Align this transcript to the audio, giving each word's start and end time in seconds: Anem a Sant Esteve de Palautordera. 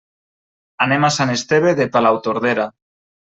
Anem 0.85 1.05
a 1.09 1.11
Sant 1.17 1.33
Esteve 1.33 1.73
de 1.81 1.87
Palautordera. 1.99 2.67